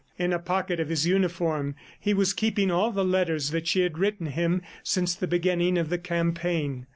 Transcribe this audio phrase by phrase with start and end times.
[0.17, 3.99] In a pocket of his uniform, he was keeping all the letters that she had
[3.99, 6.87] written him since the beginning of the campaign.